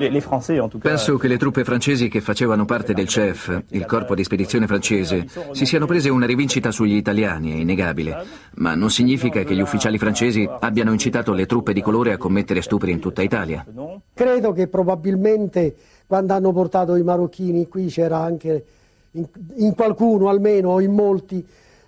[0.81, 5.25] Penso che le truppe francesi che facevano parte del CEF, il corpo di spedizione francese,
[5.53, 9.97] si siano prese una rivincita sugli italiani, è innegabile, ma non significa che gli ufficiali
[9.97, 13.65] francesi abbiano incitato le truppe di colore a commettere stupri in tutta Italia.
[14.13, 15.73] Credo che probabilmente
[16.05, 18.65] quando hanno portato i marocchini qui c'era anche
[19.12, 21.47] in, in qualcuno almeno o in molti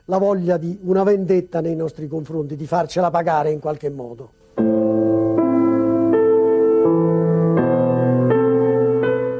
[0.09, 4.31] la voglia di una vendetta nei nostri confronti, di farcela pagare in qualche modo.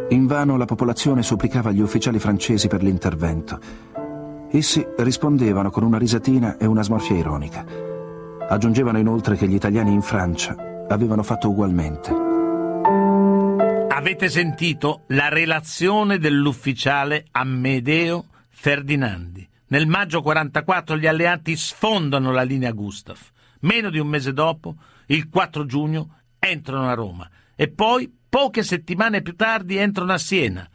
[0.10, 3.60] Invano la popolazione supplicava gli ufficiali francesi per l'intervento.
[4.50, 7.66] Essi rispondevano con una risatina e una smorfia ironica.
[8.50, 12.12] Aggiungevano inoltre che gli italiani in Francia avevano fatto ugualmente.
[13.90, 19.48] Avete sentito la relazione dell'ufficiale Ammedeo Ferdinandi.
[19.68, 23.20] Nel maggio 44 gli alleati sfondano la linea Gustav.
[23.62, 24.76] Meno di un mese dopo,
[25.08, 30.70] il 4 giugno, entrano a Roma e poi, poche settimane più tardi, entrano a Siena.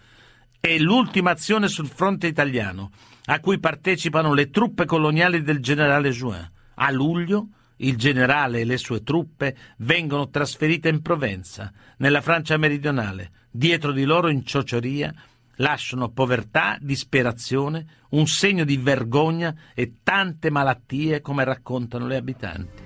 [0.59, 2.90] È l'ultima azione sul fronte italiano,
[3.26, 6.50] a cui partecipano le truppe coloniali del generale Juin.
[6.74, 13.31] A luglio il generale e le sue truppe vengono trasferite in Provenza, nella Francia meridionale.
[13.50, 15.14] Dietro di loro, in ciocioria,
[15.57, 22.83] lasciano povertà, disperazione, un segno di vergogna e tante malattie come raccontano le abitanti.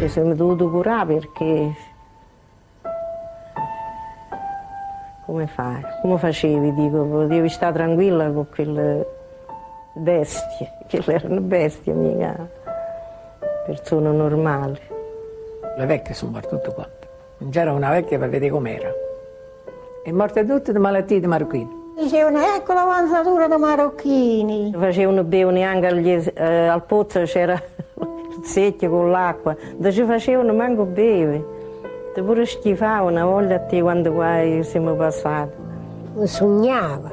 [0.00, 1.74] Mi sono dovuto curare perché...
[5.26, 5.80] Come fai?
[6.02, 6.74] Come facevi?
[6.74, 9.06] Dico, potevi stare tranquilla con quelle
[9.94, 12.58] bestie, che erano bestie mica
[13.64, 14.80] persone normali.
[15.76, 17.08] Le vecchie sono morte tutte quante.
[17.38, 18.92] Non c'era una vecchia per vedere com'era.
[20.02, 21.79] È morte tutte di malattie di marocchini.
[22.00, 24.74] Dicevano, ecco l'avanzatura dei marocchini.
[24.74, 27.52] Facevano bere neanche agli, eh, al pozzo, c'era
[28.00, 29.54] il secchio con l'acqua.
[29.76, 31.44] Non ci facevano manco bere.
[32.14, 35.54] Te pure schifava una volta a te quando qua siamo passati.
[36.24, 37.10] Sognava,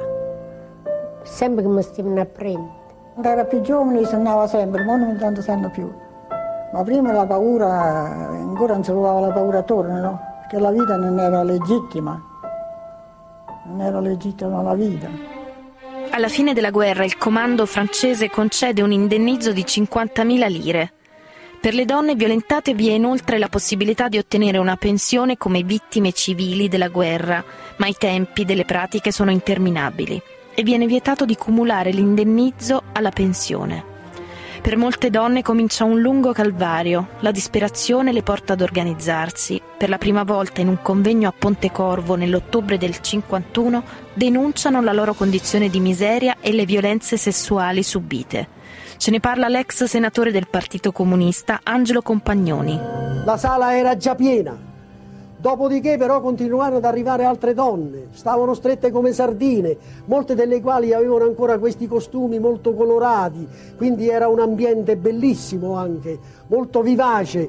[1.22, 2.76] sempre che mi stavano a prendere.
[3.12, 5.86] Quando era più giovane sognava sempre, ma non tanto sanno più.
[6.72, 10.20] Ma prima la paura, ancora non si trovava la paura attorno, no?
[10.40, 12.20] Perché la vita non era legittima.
[13.68, 15.10] Non era legittima la vita.
[16.10, 20.92] Alla fine della guerra il comando francese concede un indennizzo di 50.000 lire.
[21.60, 26.12] Per le donne violentate vi è inoltre la possibilità di ottenere una pensione come vittime
[26.12, 27.44] civili della guerra,
[27.76, 30.20] ma i tempi delle pratiche sono interminabili
[30.54, 33.97] e viene vietato di cumulare l'indennizzo alla pensione.
[34.60, 39.60] Per molte donne comincia un lungo calvario, la disperazione le porta ad organizzarsi.
[39.78, 45.14] Per la prima volta in un convegno a Pontecorvo nell'ottobre del 51 denunciano la loro
[45.14, 48.48] condizione di miseria e le violenze sessuali subite.
[48.98, 52.78] Ce ne parla l'ex senatore del Partito Comunista Angelo Compagnoni.
[53.24, 54.67] La sala era già piena.
[55.40, 61.24] Dopodiché però continuarono ad arrivare altre donne, stavano strette come sardine, molte delle quali avevano
[61.24, 63.46] ancora questi costumi molto colorati,
[63.76, 67.48] quindi era un ambiente bellissimo anche, molto vivace,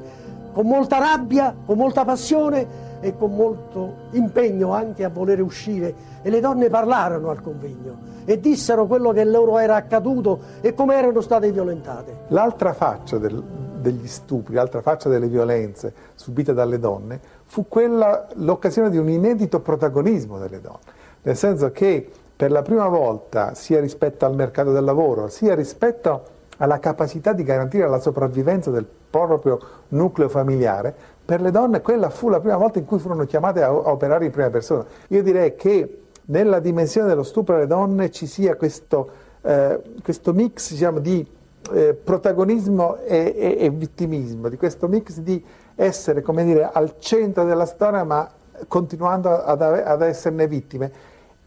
[0.54, 6.18] con molta rabbia, con molta passione e con molto impegno anche a volere uscire.
[6.22, 10.96] E le donne parlarono al convegno e dissero quello che loro era accaduto e come
[10.96, 12.26] erano state violentate.
[12.28, 13.42] L'altra faccia del,
[13.80, 19.60] degli stupri, l'altra faccia delle violenze subite dalle donne fu quella, l'occasione di un inedito
[19.60, 24.84] protagonismo delle donne, nel senso che per la prima volta, sia rispetto al mercato del
[24.84, 29.60] lavoro, sia rispetto alla capacità di garantire la sopravvivenza del proprio
[29.90, 30.94] nucleo familiare,
[31.26, 34.32] per le donne quella fu la prima volta in cui furono chiamate a, operare in
[34.32, 34.86] prima persona.
[35.08, 39.10] Io direi che nella dimensione dello stupro alle donne ci sia questo,
[39.42, 41.26] eh, questo mix diciamo, di
[41.74, 45.44] eh, protagonismo e, e, e, vittimismo, di questo mix di
[45.76, 48.30] essere come dire, al centro della storia ma
[48.68, 50.92] continuando ad, ad esserne vittime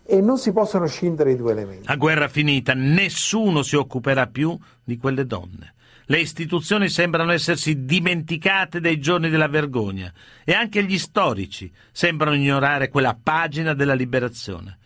[0.04, 1.90] e non si possono scindere i due elementi.
[1.90, 5.74] A guerra finita nessuno si occuperà più di quelle donne.
[6.06, 10.12] Le istituzioni sembrano essersi dimenticate dei giorni della vergogna
[10.44, 14.78] e anche gli storici sembrano ignorare quella pagina della liberazione.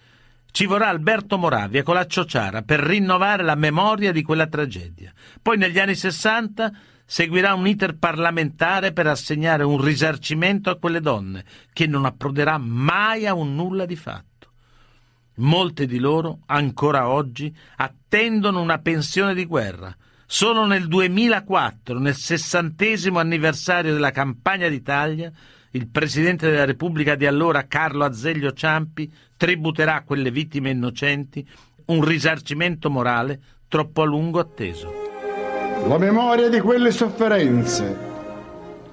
[0.57, 5.13] Ci vorrà Alberto Moravia con la Ciociara per rinnovare la memoria di quella tragedia.
[5.43, 6.73] Poi negli anni Sessanta
[7.05, 13.27] seguirà un iter parlamentare per assegnare un risarcimento a quelle donne, che non approderà mai
[13.27, 14.53] a un nulla di fatto.
[15.35, 19.95] Molte di loro, ancora oggi, attendono una pensione di guerra,
[20.29, 25.31] Solo nel 2004, nel sessantesimo anniversario della campagna d'Italia,
[25.77, 31.47] il Presidente della Repubblica di allora, Carlo Azeglio Ciampi, tributerà a quelle vittime innocenti
[31.87, 34.91] un risarcimento morale troppo a lungo atteso.
[35.87, 38.05] La memoria di quelle sofferenze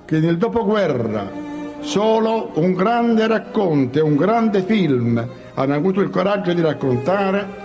[0.04, 1.32] che nel dopoguerra
[1.80, 7.62] solo un grande racconto e un grande film hanno avuto il coraggio di raccontare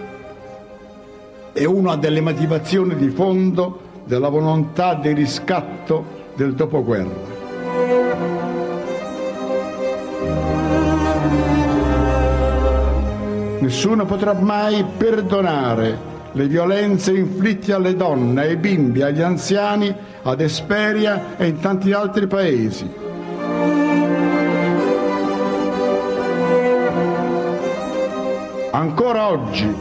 [1.53, 7.28] è una delle motivazioni di fondo della volontà di riscatto del dopoguerra.
[13.61, 21.37] Nessuno potrà mai perdonare le violenze inflitte alle donne, ai bimbi, agli anziani, ad Esperia
[21.37, 22.89] e in tanti altri paesi.
[28.71, 29.75] Ancora oggi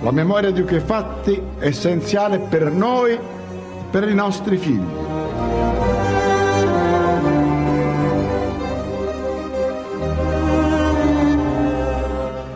[0.00, 3.18] la memoria di quei fatti è essenziale per noi e
[3.90, 5.03] per i nostri figli.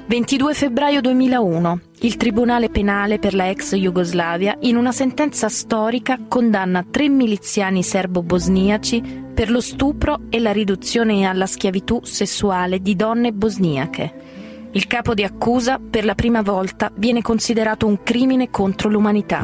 [0.05, 1.81] 22 febbraio 2001.
[2.01, 9.21] Il Tribunale penale per la ex Jugoslavia, in una sentenza storica, condanna tre miliziani serbo-bosniaci
[9.33, 14.32] per lo stupro e la riduzione alla schiavitù sessuale di donne bosniache.
[14.75, 19.43] Il capo di accusa, per la prima volta, viene considerato un crimine contro l'umanità.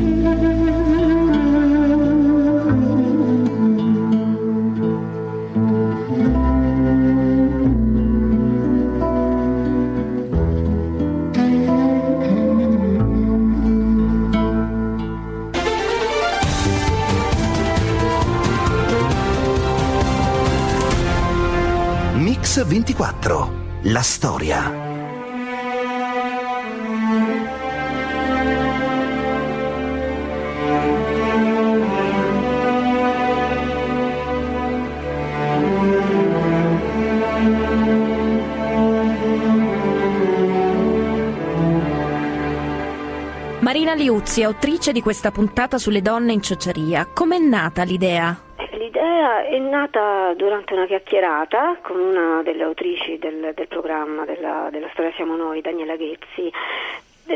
[22.15, 24.88] Mix 24 la storia.
[43.89, 47.09] Marina Liuzzi, autrice di questa puntata sulle donne in ciociaria.
[47.11, 48.39] Com'è nata l'idea?
[48.73, 54.91] L'idea è nata durante una chiacchierata con una delle autrici del, del programma della, della
[54.93, 56.53] Storia Siamo Noi, Daniela Ghezzi,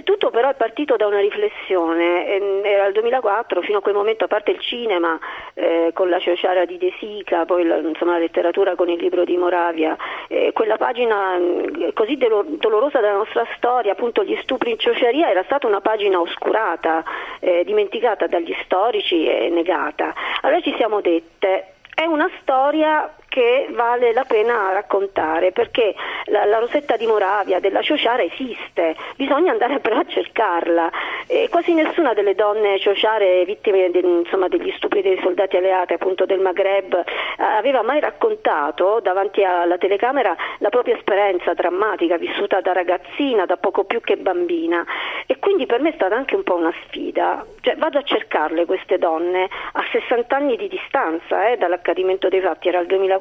[0.02, 4.24] tutto però è partito da una riflessione, ehm, era il 2004, fino a quel momento
[4.24, 5.18] a parte il cinema
[5.54, 9.24] eh, con la Ciociara di De Sica, poi la, insomma, la letteratura con il libro
[9.24, 9.96] di Moravia,
[10.28, 15.28] eh, quella pagina mh, eh, così dolorosa della nostra storia, appunto gli stupri in ciociaria,
[15.28, 17.04] era stata una pagina oscurata,
[17.40, 20.14] eh, dimenticata dagli storici e negata.
[20.40, 25.94] Allora ci siamo dette, è una storia che vale la pena raccontare perché
[26.26, 30.90] la, la Rosetta di Moravia della Ciociara esiste, bisogna andare però a cercarla.
[31.26, 36.26] E quasi nessuna delle donne ciociare vittime de, insomma, degli stupri dei soldati alleati appunto
[36.26, 37.04] del Maghreb eh,
[37.42, 43.84] aveva mai raccontato davanti alla telecamera la propria esperienza drammatica vissuta da ragazzina, da poco
[43.84, 44.84] più che bambina.
[45.24, 48.66] E quindi per me è stata anche un po' una sfida, cioè vado a cercarle
[48.66, 53.20] queste donne a 60 anni di distanza eh, dall'accadimento dei fatti, era il 2004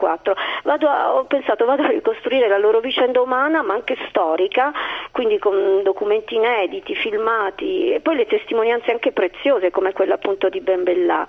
[0.64, 4.72] Vado a, ho pensato vado a ricostruire la loro vicenda umana ma anche storica,
[5.12, 10.62] quindi con documenti inediti, filmati e poi le testimonianze anche preziose come quella appunto di
[10.62, 11.28] Ben Bellà.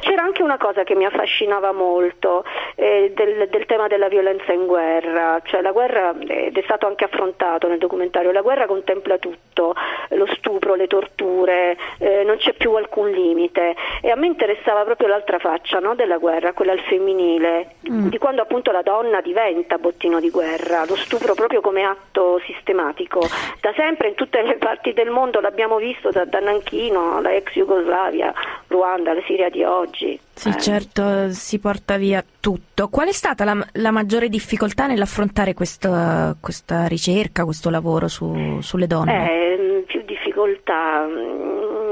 [0.00, 4.66] C'era anche una cosa che mi affascinava molto eh, del, del, tema della violenza in
[4.66, 9.74] guerra, cioè la guerra ed è stato anche affrontato nel documentario, la guerra contempla tutto,
[10.10, 15.08] lo stupro, le torture, eh, non c'è più alcun limite e a me interessava proprio
[15.08, 19.78] l'altra faccia no, della guerra, quella al femminile, mm di quando appunto la donna diventa
[19.78, 23.21] bottino di guerra, lo stupro proprio come atto sistematico.
[23.60, 27.52] Da sempre in tutte le parti del mondo l'abbiamo visto, da, da Nanchino alla ex
[27.52, 28.32] Jugoslavia,
[28.68, 30.18] Ruanda, la Siria di oggi.
[30.34, 30.58] Sì, eh.
[30.58, 32.88] certo, si porta via tutto.
[32.88, 38.86] Qual è stata la, la maggiore difficoltà nell'affrontare questa, questa ricerca, questo lavoro su, sulle
[38.86, 39.30] donne?
[39.30, 41.06] Eh, più difficoltà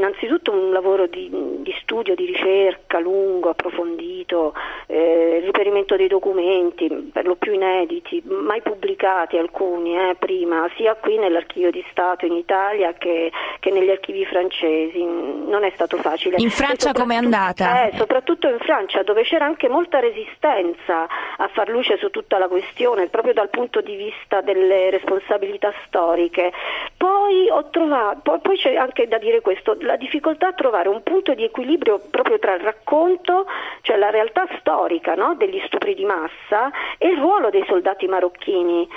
[0.01, 4.55] innanzitutto un lavoro di, di, studio, di ricerca lungo, approfondito,
[4.87, 11.19] eh, riperimento dei documenti, per lo più inediti, mai pubblicati alcuni eh, prima, sia qui
[11.19, 15.03] nell'archivio di Stato in Italia che, che, negli archivi francesi.
[15.05, 16.37] Non è stato facile.
[16.39, 17.89] In Francia come è andata?
[17.89, 22.47] Eh, soprattutto in Francia dove c'era anche molta resistenza a far luce su tutta la
[22.47, 26.53] questione, proprio dal punto di vista delle responsabilità storiche.
[26.97, 31.03] Poi ho trovato, poi, poi c'è anche da dire questo, la difficoltà a trovare un
[31.03, 31.80] punto di equilibrio
[32.11, 33.47] proprio tra il racconto,
[33.83, 38.89] cioè la realtà storica no, degli stupri di massa e il ruolo dei soldati marocchini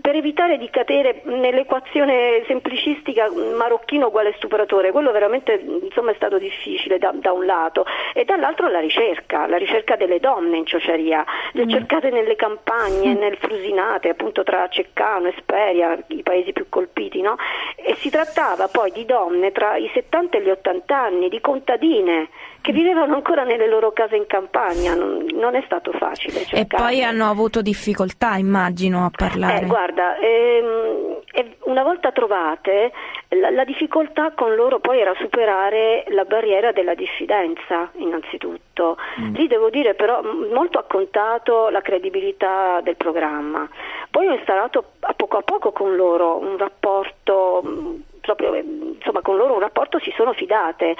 [0.00, 6.98] per evitare di cadere nell'equazione semplicistica marocchino uguale stupratore, quello veramente insomma, è stato difficile
[6.98, 7.84] da, da, un lato
[8.14, 11.68] e dall'altro la ricerca, la ricerca delle donne in ciociaria, le mm.
[11.68, 13.18] cercate nelle campagne, mm.
[13.18, 17.36] nel Frusinate, appunto tra Ceccano, Esperia, i paesi più colpiti, no?
[17.76, 22.28] e si trattava poi di donne tra i 70 e gli 80 anni, di contadine
[22.60, 26.44] che vivevano ancora nelle loro case in campagna, non, non è stato facile.
[26.52, 29.64] E poi hanno avuto difficoltà, immagino, a parlare.
[29.64, 31.16] Eh, guarda, ehm,
[31.64, 32.92] una volta trovate,
[33.28, 38.96] la, la, difficoltà con loro poi era superare la barriera della diffidenza, innanzitutto.
[39.20, 39.34] Mm.
[39.34, 43.68] Lì devo dire però molto ha contato la credibilità del programma.
[44.10, 47.62] Poi ho installato a poco a poco con loro un rapporto
[48.34, 48.62] proprio
[48.98, 50.94] insomma, con loro un rapporto si sono fidate.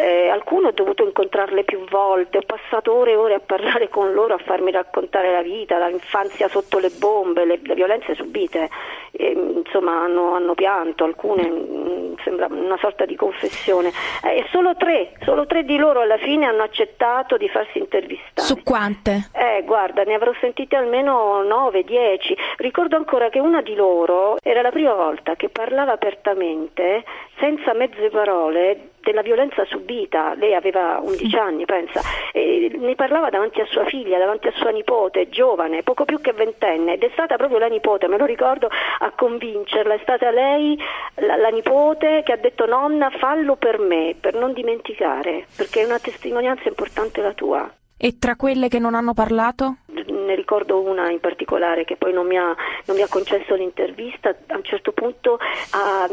[0.00, 4.12] Eh, alcune ho dovuto incontrarle più volte, ho passato ore e ore a parlare con
[4.12, 8.70] loro, a farmi raccontare la vita, l'infanzia sotto le bombe, le, le violenze subite.
[9.10, 13.92] E, insomma hanno, hanno, pianto, alcune mh, mm, sembra una sorta di confessione.
[14.24, 18.46] Eh, e solo tre, solo tre di loro alla fine hanno accettato di farsi intervistare.
[18.46, 19.30] Su quante?
[19.34, 22.36] Eh, guarda, ne avrò sentite almeno nove, dieci.
[22.56, 27.04] Ricordo ancora che una di loro era la prima volta che parlava apertamente veramente
[27.38, 32.00] senza mezze parole della violenza subita, lei aveva 11 anni, pensa,
[32.32, 36.32] e ne parlava davanti a sua figlia, davanti a sua nipote, giovane, poco più che
[36.32, 40.78] ventenne, ed è stata proprio la nipote, me lo ricordo, a convincerla, è stata lei,
[41.16, 45.84] la, la nipote, che ha detto nonna fallo per me, per non dimenticare, perché è
[45.84, 47.74] una testimonianza importante la tua.
[47.96, 49.78] E tra quelle che non hanno parlato?
[50.06, 52.54] Ne ricordo una in particolare che poi non mi ha,
[52.86, 55.38] non mi ha concesso l'intervista, a un certo punto
[55.70, 56.06] ha,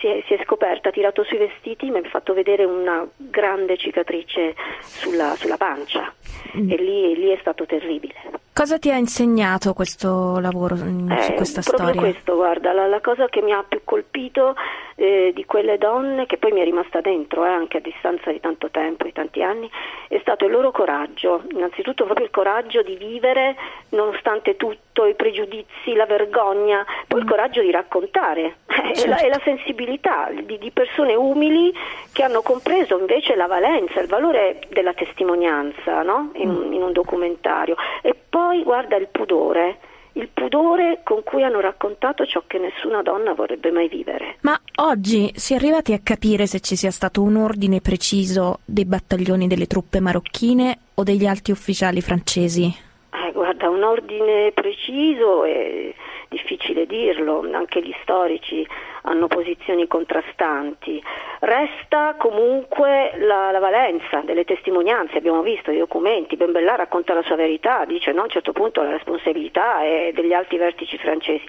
[0.00, 3.76] si, è, si, è, scoperta, ha tirato sui vestiti, mi ha fatto vedere una grande
[3.76, 6.12] cicatrice sulla, sulla pancia
[6.56, 6.70] mm.
[6.70, 8.46] e lì, lì è stato terribile.
[8.58, 12.10] Cosa ti ha insegnato questo lavoro mm, su Eh, questa proprio storia?
[12.10, 14.56] questo, guarda, la, la cosa che mi ha più colpito
[14.96, 18.40] eh, di quelle donne, che poi mi è rimasta dentro eh, anche a distanza di
[18.40, 19.70] tanto tempo, di tanti anni,
[20.08, 23.56] è stato il loro coraggio, innanzitutto proprio il coraggio di vivere
[23.90, 28.56] nonostante tutto, i pregiudizi, la vergogna, poi il coraggio di raccontare.
[28.88, 31.74] E, la, e la sensibilità di, di persone umili
[32.12, 36.30] che hanno compreso invece la valenza, il valore della testimonianza no?
[36.34, 37.76] in, un- in un documentario.
[38.00, 39.78] E poi guarda il pudore,
[40.12, 44.36] il pudore con cui hanno raccontato ciò che nessuna donna vorrebbe mai vivere.
[44.40, 48.84] Ma oggi si è arrivati a capire se ci sia stato un ordine preciso dei
[48.84, 52.64] battaglioni delle truppe marocchine o degli alti ufficiali francesi?
[52.64, 55.94] Eh, guarda, un ordine preciso è
[56.28, 58.66] difficile dirlo, anche gli storici
[59.08, 61.02] hanno posizioni contrastanti.
[61.40, 67.22] Resta comunque la, la valenza delle testimonianze, abbiamo visto i documenti, Ben Bellà racconta la
[67.22, 71.44] sua verità, dice no, a un certo punto la responsabilità è degli alti vertici francesi.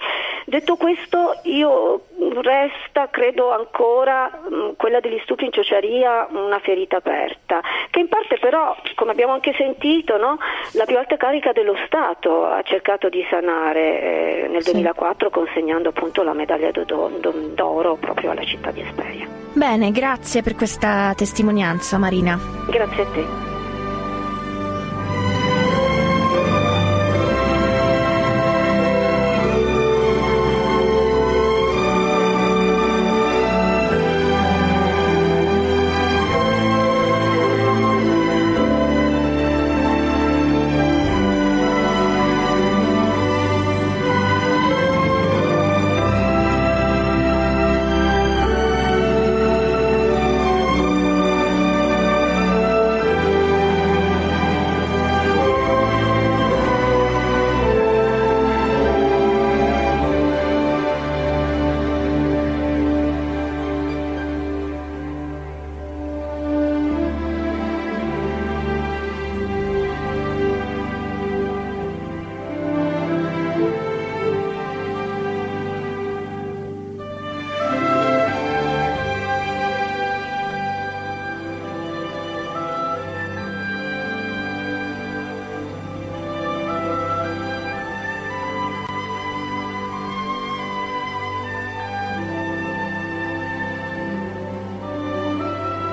[0.45, 2.05] Detto questo, io
[2.41, 8.37] resta, credo ancora, mh, quella degli stupri in ciociaria una ferita aperta, che in parte
[8.39, 10.37] però, come abbiamo anche sentito, no,
[10.73, 16.23] la più alta carica dello Stato ha cercato di sanare eh, nel 2004 consegnando appunto
[16.23, 16.83] la medaglia d'o-
[17.19, 19.27] d'o- d'oro proprio alla città di Esperia.
[19.53, 22.39] Bene, grazie per questa testimonianza, Marina.
[22.69, 23.58] Grazie a te.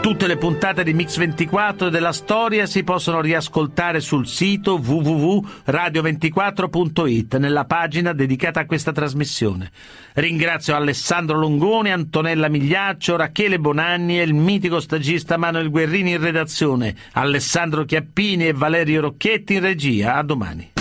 [0.06, 8.12] Tutte le puntate di Mix24 della storia si possono riascoltare sul sito www.radio24.it nella pagina
[8.12, 9.72] dedicata a questa trasmissione.
[10.14, 16.94] Ringrazio Alessandro Longoni, Antonella Migliaccio, Rachele Bonanni e il mitico stagista Manuel Guerrini in redazione,
[17.14, 20.14] Alessandro Chiappini e Valerio Rocchetti in regia.
[20.14, 20.74] A domani.